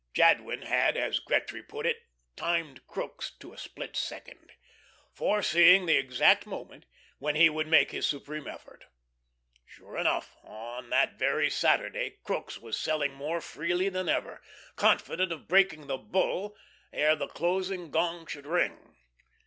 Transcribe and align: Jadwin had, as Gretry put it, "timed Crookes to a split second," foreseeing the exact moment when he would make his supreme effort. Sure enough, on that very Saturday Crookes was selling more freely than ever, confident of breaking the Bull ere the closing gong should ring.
Jadwin 0.15 0.63
had, 0.63 0.97
as 0.97 1.19
Gretry 1.19 1.61
put 1.61 1.85
it, 1.85 2.01
"timed 2.35 2.87
Crookes 2.87 3.35
to 3.37 3.53
a 3.53 3.57
split 3.59 3.95
second," 3.95 4.51
foreseeing 5.13 5.85
the 5.85 5.95
exact 5.95 6.47
moment 6.47 6.87
when 7.19 7.35
he 7.35 7.51
would 7.51 7.67
make 7.67 7.91
his 7.91 8.07
supreme 8.07 8.47
effort. 8.47 8.85
Sure 9.63 9.97
enough, 9.97 10.35
on 10.41 10.89
that 10.89 11.19
very 11.19 11.51
Saturday 11.51 12.17
Crookes 12.23 12.57
was 12.57 12.79
selling 12.79 13.13
more 13.13 13.41
freely 13.41 13.89
than 13.89 14.09
ever, 14.09 14.41
confident 14.75 15.31
of 15.31 15.47
breaking 15.47 15.85
the 15.85 15.99
Bull 15.99 16.57
ere 16.91 17.15
the 17.15 17.27
closing 17.27 17.91
gong 17.91 18.25
should 18.25 18.47
ring. 18.47 18.97